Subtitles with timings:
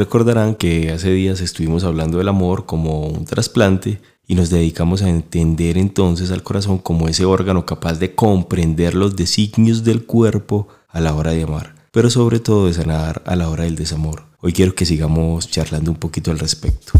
[0.00, 5.10] Recordarán que hace días estuvimos hablando del amor como un trasplante y nos dedicamos a
[5.10, 11.00] entender entonces al corazón como ese órgano capaz de comprender los designios del cuerpo a
[11.00, 14.22] la hora de amar, pero sobre todo de sanar a la hora del desamor.
[14.40, 16.92] Hoy quiero que sigamos charlando un poquito al respecto.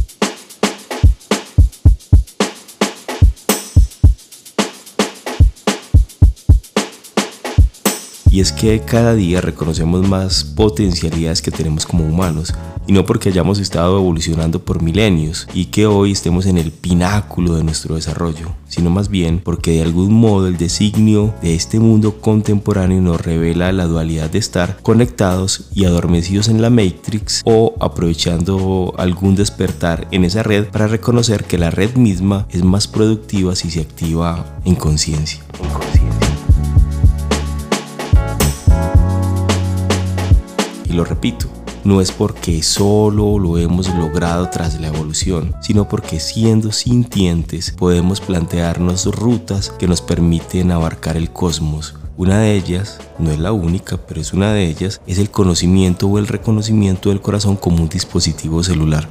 [8.33, 12.55] Y es que cada día reconocemos más potencialidades que tenemos como humanos,
[12.91, 17.55] y no porque hayamos estado evolucionando por milenios y que hoy estemos en el pináculo
[17.55, 22.21] de nuestro desarrollo, sino más bien porque de algún modo el designio de este mundo
[22.21, 28.93] contemporáneo nos revela la dualidad de estar conectados y adormecidos en la Matrix o aprovechando
[28.99, 33.71] algún despertar en esa red para reconocer que la red misma es más productiva si
[33.71, 35.45] se activa en conciencia.
[40.87, 41.47] Y lo repito,
[41.85, 48.21] no es porque solo lo hemos logrado tras la evolución, sino porque siendo sintientes podemos
[48.21, 51.95] plantearnos rutas que nos permiten abarcar el cosmos.
[52.17, 56.07] Una de ellas, no es la única, pero es una de ellas, es el conocimiento
[56.07, 59.09] o el reconocimiento del corazón como un dispositivo celular.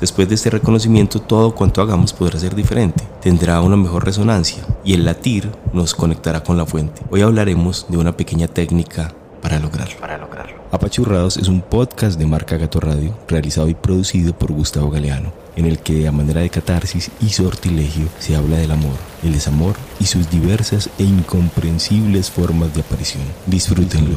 [0.00, 4.94] Después de este reconocimiento, todo cuanto hagamos podrá ser diferente, tendrá una mejor resonancia y
[4.94, 7.02] el latir nos conectará con la fuente.
[7.10, 10.00] Hoy hablaremos de una pequeña técnica para lograrlo.
[10.00, 10.61] Para lograrlo.
[10.72, 15.66] Apachurrados es un podcast de marca Gato Radio, realizado y producido por Gustavo Galeano, en
[15.66, 20.06] el que a manera de catarsis y sortilegio se habla del amor, el desamor y
[20.06, 23.22] sus diversas e incomprensibles formas de aparición.
[23.44, 24.16] Disfrútenlo.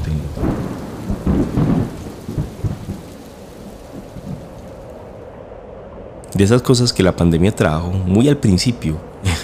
[6.33, 8.97] De esas cosas que la pandemia trajo, muy al principio,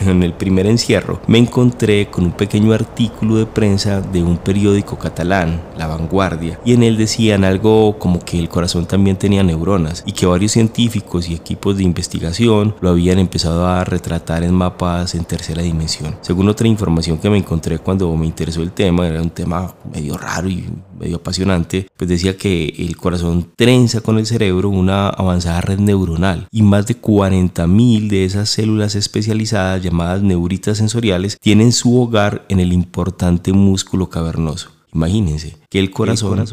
[0.09, 4.97] en el primer encierro, me encontré con un pequeño artículo de prensa de un periódico
[4.97, 10.03] catalán, La Vanguardia, y en él decían algo como que el corazón también tenía neuronas
[10.05, 15.15] y que varios científicos y equipos de investigación lo habían empezado a retratar en mapas
[15.15, 16.15] en tercera dimensión.
[16.21, 20.17] Según otra información que me encontré cuando me interesó el tema, era un tema medio
[20.17, 20.65] raro y
[21.01, 26.47] medio apasionante, pues decía que el corazón trenza con el cerebro una avanzada red neuronal
[26.51, 32.59] y más de 40.000 de esas células especializadas llamadas neuritas sensoriales tienen su hogar en
[32.59, 34.69] el importante músculo cavernoso.
[34.93, 36.45] Imagínense que el corazón,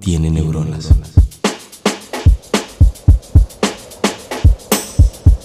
[0.00, 0.94] tiene neuronas.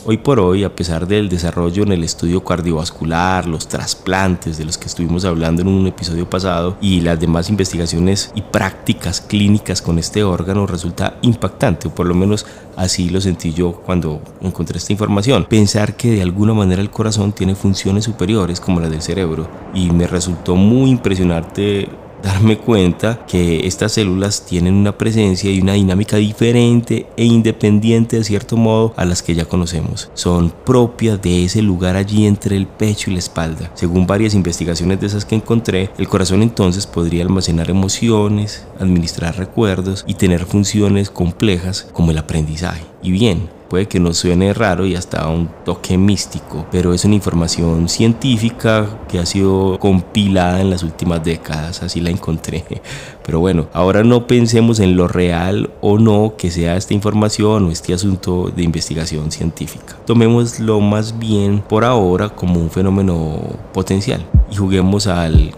[0.04, 4.80] Hoy por hoy, a pesar del desarrollo en el estudio cardiovascular, los trasplantes de los
[4.80, 10.00] que estuvimos hablando en un episodio pasado y las demás investigaciones y prácticas clínicas con
[10.00, 14.92] este órgano, resulta impactante, o por lo menos así lo sentí yo cuando encontré esta
[14.92, 15.46] información.
[15.46, 19.92] Pensar que de alguna manera el corazón tiene funciones superiores como las del cerebro y
[19.92, 21.88] me resultó muy impresionante
[22.22, 28.24] darme cuenta que estas células tienen una presencia y una dinámica diferente e independiente de
[28.24, 30.09] cierto modo a las que ya conocemos.
[30.14, 33.72] Son propias de ese lugar allí entre el pecho y la espalda.
[33.74, 40.03] Según varias investigaciones de esas que encontré, el corazón entonces podría almacenar emociones, administrar recuerdos
[40.08, 42.91] y tener funciones complejas como el aprendizaje.
[43.04, 47.16] Y bien, puede que nos suene raro y hasta un toque místico, pero es una
[47.16, 52.66] información científica que ha sido compilada en las últimas décadas, así la encontré.
[53.26, 57.72] Pero bueno, ahora no pensemos en lo real o no que sea esta información o
[57.72, 59.96] este asunto de investigación científica.
[60.06, 63.40] Tomémoslo más bien por ahora como un fenómeno
[63.74, 65.52] potencial y juguemos al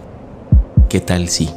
[0.88, 1.48] ¿qué tal si?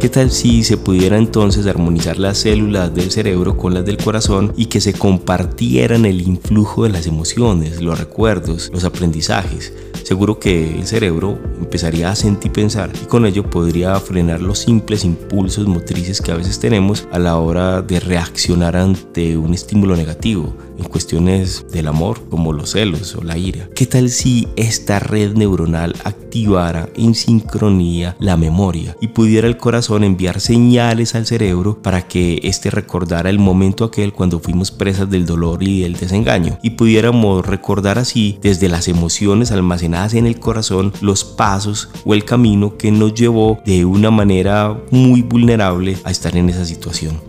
[0.00, 4.50] ¿Qué tal si se pudiera entonces armonizar las células del cerebro con las del corazón
[4.56, 9.74] y que se compartieran el influjo de las emociones, los recuerdos, los aprendizajes?
[10.02, 15.04] Seguro que el cerebro empezaría a sentir pensar y con ello podría frenar los simples
[15.04, 20.56] impulsos motrices que a veces tenemos a la hora de reaccionar ante un estímulo negativo
[20.80, 23.68] en cuestiones del amor como los celos o la ira.
[23.74, 30.04] ¿Qué tal si esta red neuronal activara en sincronía la memoria y pudiera el corazón
[30.04, 35.26] enviar señales al cerebro para que éste recordara el momento aquel cuando fuimos presas del
[35.26, 40.92] dolor y del desengaño y pudiéramos recordar así desde las emociones almacenadas en el corazón
[41.00, 46.36] los pasos o el camino que nos llevó de una manera muy vulnerable a estar
[46.36, 47.20] en esa situación.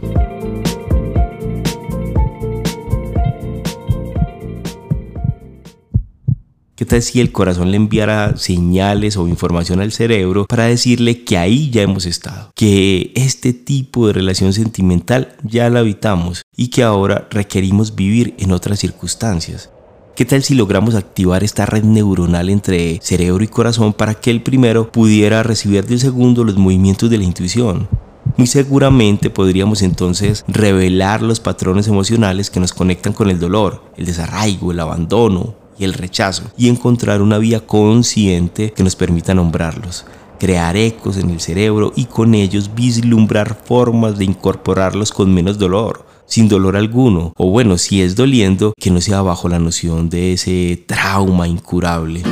[6.82, 11.38] ¿Qué tal si el corazón le enviara señales o información al cerebro para decirle que
[11.38, 12.52] ahí ya hemos estado?
[12.56, 18.52] Que este tipo de relación sentimental ya la habitamos y que ahora requerimos vivir en
[18.52, 19.70] otras circunstancias.
[20.16, 24.42] ¿Qué tal si logramos activar esta red neuronal entre cerebro y corazón para que el
[24.42, 27.90] primero pudiera recibir del segundo los movimientos de la intuición?
[28.38, 34.08] Muy seguramente podríamos entonces revelar los patrones emocionales que nos conectan con el dolor, el
[34.08, 40.06] desarraigo, el abandono el rechazo y encontrar una vía consciente que nos permita nombrarlos
[40.42, 46.04] crear ecos en el cerebro y con ellos vislumbrar formas de incorporarlos con menos dolor,
[46.26, 50.34] sin dolor alguno, o bueno, si es doliendo, que no sea bajo la noción de
[50.34, 52.24] ese trauma incurable.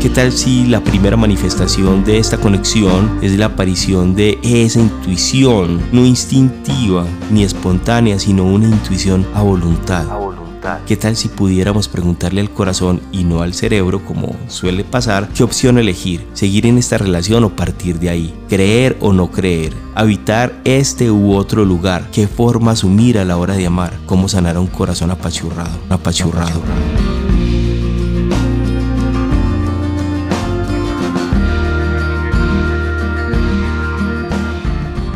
[0.00, 5.78] ¿Qué tal si la primera manifestación de esta conexión es la aparición de esa intuición,
[5.92, 10.06] no instintiva ni espontánea, sino una intuición a voluntad?
[10.86, 15.42] ¿Qué tal si pudiéramos preguntarle al corazón y no al cerebro, como suele pasar, qué
[15.42, 16.26] opción elegir?
[16.32, 18.34] ¿Seguir en esta relación o partir de ahí?
[18.48, 19.74] ¿Creer o no creer?
[19.94, 22.08] ¿Habitar este u otro lugar?
[22.10, 23.92] ¿Qué forma asumir a la hora de amar?
[24.06, 25.78] ¿Cómo sanar a un corazón apachurrado?
[25.90, 26.48] Apachurrado.
[26.48, 27.19] apachurrado.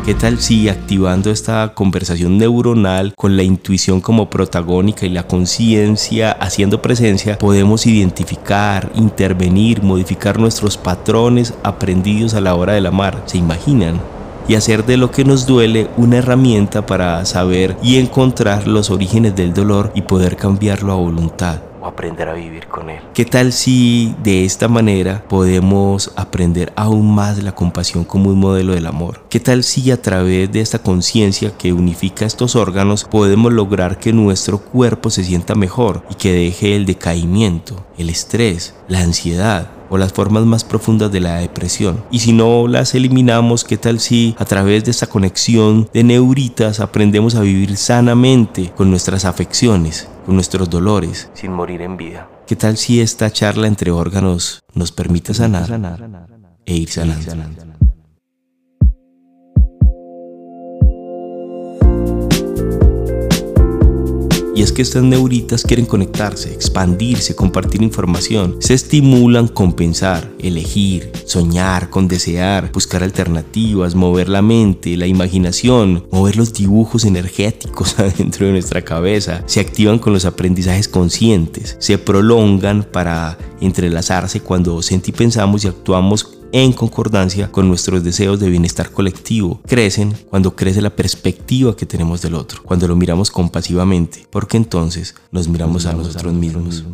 [0.05, 6.31] ¿Qué tal si activando esta conversación neuronal con la intuición como protagónica y la conciencia
[6.31, 13.23] haciendo presencia, podemos identificar, intervenir, modificar nuestros patrones aprendidos a la hora del amar?
[13.25, 13.99] ¿Se imaginan?
[14.47, 19.35] y hacer de lo que nos duele una herramienta para saber y encontrar los orígenes
[19.35, 23.01] del dolor y poder cambiarlo a voluntad aprender a vivir con Él.
[23.15, 28.75] ¿Qué tal si de esta manera podemos aprender aún más la compasión como un modelo
[28.75, 29.23] del amor?
[29.29, 34.13] ¿Qué tal si a través de esta conciencia que unifica estos órganos podemos lograr que
[34.13, 39.71] nuestro cuerpo se sienta mejor y que deje el decaimiento, el estrés, la ansiedad?
[39.91, 42.03] o las formas más profundas de la depresión.
[42.11, 46.81] Y si no las eliminamos, ¿qué tal si a través de esta conexión de neuritas
[46.81, 52.29] aprendemos a vivir sanamente con nuestras afecciones con nuestros dolores, sin morir en vida.
[52.47, 56.07] ¿Qué tal si esta charla entre órganos nos permite sanar
[56.67, 57.74] e ir sanando?
[64.57, 68.57] Y es que estas neuritas quieren conectarse, expandirse, compartir información.
[68.61, 76.07] Se estimulan con pensar, elegir, soñar, con desear, buscar alternativas, mover la mente, la imaginación,
[76.13, 79.43] mover los dibujos energéticos adentro de nuestra cabeza.
[79.47, 86.34] Se activan con los aprendizajes conscientes, se prolongan para entrelazarse cuando sentí pensamos y actuamos
[86.55, 89.61] en concordancia con nuestros deseos de bienestar colectivo.
[89.67, 95.17] Crecen cuando crece la perspectiva que tenemos del otro, cuando lo miramos compasivamente, porque entonces
[95.33, 96.85] nos miramos a nosotros mismos.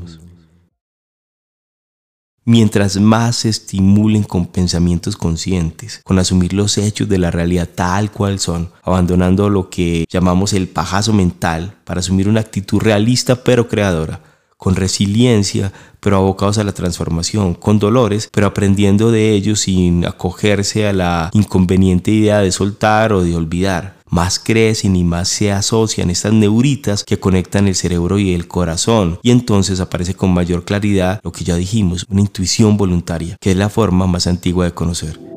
[2.47, 8.11] Mientras más se estimulen con pensamientos conscientes, con asumir los hechos de la realidad tal
[8.11, 13.69] cual son, abandonando lo que llamamos el pajazo mental para asumir una actitud realista pero
[13.69, 14.23] creadora,
[14.61, 20.87] con resiliencia, pero abocados a la transformación, con dolores, pero aprendiendo de ellos sin acogerse
[20.87, 23.97] a la inconveniente idea de soltar o de olvidar.
[24.11, 29.19] Más crecen y más se asocian estas neuritas que conectan el cerebro y el corazón,
[29.23, 33.57] y entonces aparece con mayor claridad lo que ya dijimos, una intuición voluntaria, que es
[33.57, 35.30] la forma más antigua de conocer.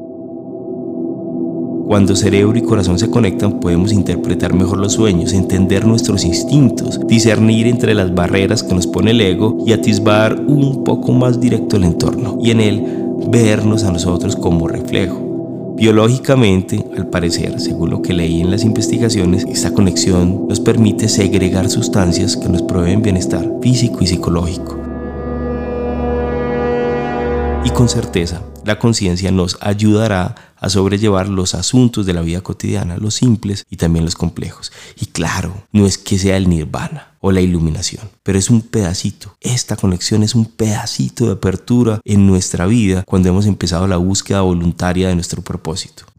[1.85, 7.68] Cuando cerebro y corazón se conectan podemos interpretar mejor los sueños, entender nuestros instintos, discernir
[7.68, 11.83] entre las barreras que nos pone el ego y atisbar un poco más directo el
[11.83, 12.85] entorno y en él
[13.28, 15.73] vernos a nosotros como reflejo.
[15.75, 21.69] Biológicamente, al parecer, según lo que leí en las investigaciones, esta conexión nos permite segregar
[21.69, 24.78] sustancias que nos proveen bienestar físico y psicológico.
[27.66, 32.98] Y con certeza, la conciencia nos ayudará a sobrellevar los asuntos de la vida cotidiana,
[32.98, 34.72] los simples y también los complejos.
[35.00, 39.36] Y claro, no es que sea el nirvana o la iluminación, pero es un pedacito.
[39.42, 44.42] Esta conexión es un pedacito de apertura en nuestra vida cuando hemos empezado la búsqueda
[44.42, 46.04] voluntaria de nuestro propósito.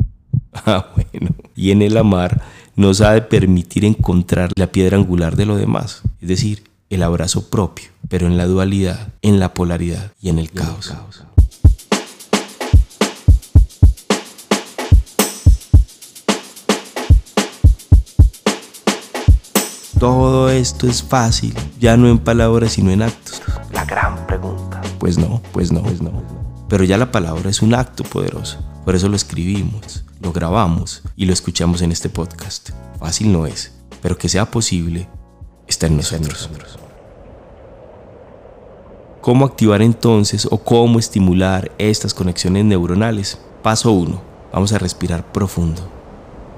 [0.67, 1.35] Ah, bueno.
[1.57, 2.41] Y en el amar
[2.77, 7.51] nos ha de permitir encontrar la piedra angular de lo demás, es decir, el abrazo
[7.51, 10.95] propio, pero en la dualidad, en la polaridad y en el caos.
[20.05, 23.41] Todo esto es fácil, ya no en palabras sino en actos?
[23.73, 24.83] La gran pregunta.
[24.99, 26.13] Pues no, pues no, pues no.
[26.69, 28.59] Pero ya la palabra es un acto poderoso.
[28.85, 32.69] Por eso lo escribimos, lo grabamos y lo escuchamos en este podcast.
[33.01, 35.09] Fácil no es, pero que sea posible
[35.67, 36.51] está en nosotros.
[39.23, 43.39] ¿Cómo activar entonces o cómo estimular estas conexiones neuronales?
[43.63, 44.21] Paso 1.
[44.53, 45.81] Vamos a respirar profundo.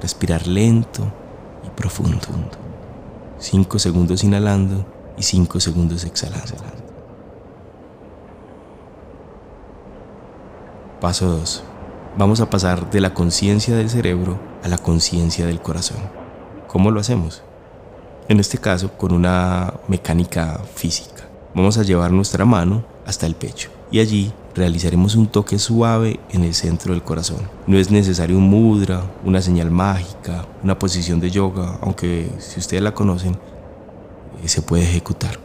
[0.02, 1.12] respirar lento
[1.64, 2.65] y profundo.
[3.38, 6.54] 5 segundos inhalando y 5 segundos exhalando.
[11.00, 11.62] Paso 2.
[12.18, 15.98] Vamos a pasar de la conciencia del cerebro a la conciencia del corazón.
[16.66, 17.42] ¿Cómo lo hacemos?
[18.28, 21.24] En este caso, con una mecánica física.
[21.54, 26.42] Vamos a llevar nuestra mano hasta el pecho y allí realizaremos un toque suave en
[26.42, 27.38] el centro del corazón.
[27.66, 32.82] No es necesario un mudra, una señal mágica, una posición de yoga, aunque si ustedes
[32.82, 33.36] la conocen,
[34.42, 35.38] eh, se puede ejecutar.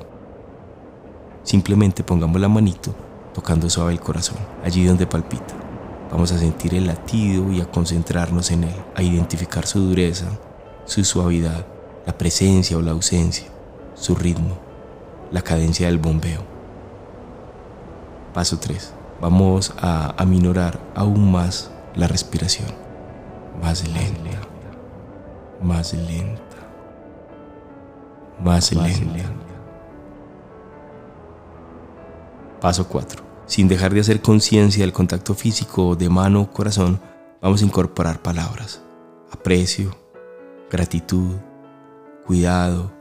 [1.43, 2.95] Simplemente pongamos la manito
[3.33, 5.55] tocando suave el corazón, allí donde palpita.
[6.09, 10.27] Vamos a sentir el latido y a concentrarnos en él, a identificar su dureza,
[10.85, 11.65] su suavidad,
[12.05, 13.47] la presencia o la ausencia,
[13.95, 14.57] su ritmo,
[15.31, 16.41] la cadencia del bombeo.
[18.33, 22.67] Paso 3 vamos a aminorar aún más la respiración.
[23.61, 24.39] Más lenta,
[25.61, 26.57] más lenta,
[28.43, 29.29] más lenta.
[32.59, 33.23] Paso 4.
[33.45, 36.99] Sin dejar de hacer conciencia del contacto físico de mano o corazón,
[37.41, 38.81] vamos a incorporar palabras.
[39.31, 39.95] Aprecio,
[40.69, 41.35] gratitud,
[42.25, 42.91] cuidado,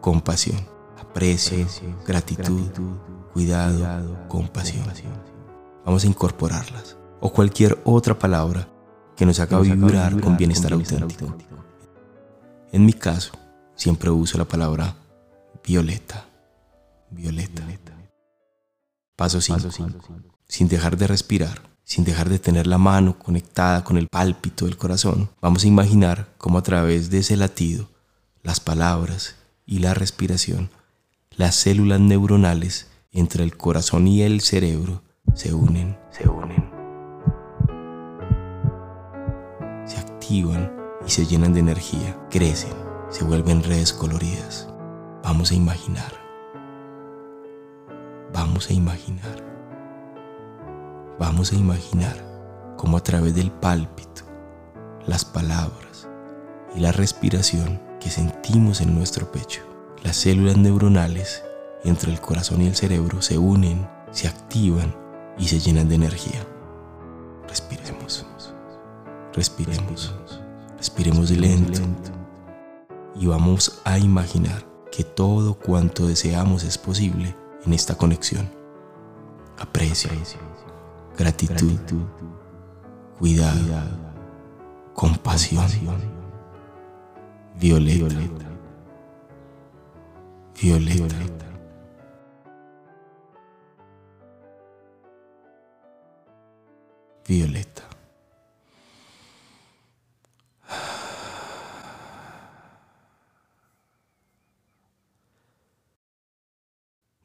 [0.00, 0.66] compasión.
[1.00, 1.66] Aprecio,
[2.06, 2.70] gratitud,
[3.32, 4.84] cuidado, compasión
[5.86, 6.96] vamos a incorporarlas.
[7.20, 8.68] O cualquier otra palabra
[9.16, 11.34] que nos haga vibrar con bienestar auténtico.
[12.72, 13.32] En mi caso,
[13.74, 14.96] siempre uso la palabra
[15.64, 16.26] violeta.
[17.10, 17.62] Violeta.
[19.14, 19.70] Paso 5.
[20.46, 24.76] Sin dejar de respirar, sin dejar de tener la mano conectada con el pálpito del
[24.76, 27.88] corazón, vamos a imaginar cómo a través de ese latido,
[28.42, 30.68] las palabras y la respiración,
[31.30, 35.05] las células neuronales entre el corazón y el cerebro
[35.36, 36.70] se unen, se unen,
[39.84, 40.74] se activan
[41.06, 42.72] y se llenan de energía, crecen,
[43.10, 44.66] se vuelven redes coloridas.
[45.22, 46.10] Vamos a imaginar,
[48.32, 49.44] vamos a imaginar,
[51.18, 52.16] vamos a imaginar
[52.78, 54.22] cómo a través del pálpito,
[55.04, 56.08] las palabras
[56.74, 59.60] y la respiración que sentimos en nuestro pecho,
[60.02, 61.44] las células neuronales
[61.84, 65.05] entre el corazón y el cerebro se unen, se activan
[65.38, 66.46] y se llenan de energía.
[67.48, 68.26] Respiremos,
[69.32, 70.14] respiremos,
[70.76, 71.80] respiremos lento
[73.14, 78.48] y vamos a imaginar que todo cuanto deseamos es posible en esta conexión.
[79.58, 80.10] Aprecio,
[81.16, 81.78] gratitud,
[83.18, 83.56] cuidado,
[84.94, 85.66] compasión,
[87.58, 88.46] violeta, violeta.
[90.60, 91.35] violeta.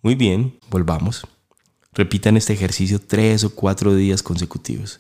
[0.01, 1.27] Muy bien, volvamos.
[1.93, 4.99] Repitan este ejercicio tres o cuatro días consecutivos,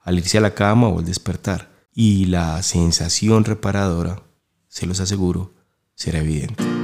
[0.00, 4.22] al irse a la cama o al despertar, y la sensación reparadora,
[4.68, 5.52] se los aseguro,
[5.94, 6.79] será evidente.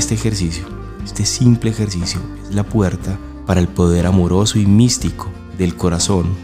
[0.00, 0.64] Este ejercicio,
[1.04, 6.34] este simple ejercicio, es la puerta para el poder amoroso y místico del corazón,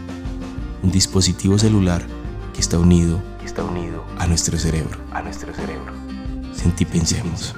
[0.83, 2.05] un dispositivo celular
[2.53, 5.91] que está unido, está unido a nuestro cerebro, a nuestro cerebro.
[6.53, 7.55] Sentí pensemos.